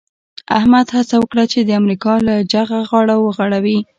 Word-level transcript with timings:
احمد 0.57 0.87
هڅه 0.95 1.15
وکړه 1.19 1.43
چې 1.51 1.59
د 1.63 1.69
امریکا 1.81 2.13
له 2.27 2.35
جغه 2.53 2.79
غاړه 2.89 3.15
وغړوي. 3.19 3.79